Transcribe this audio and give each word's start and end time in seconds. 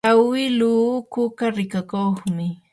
awiluu 0.09 0.89
kuka 1.13 1.45
rikakuqmi. 1.57 2.47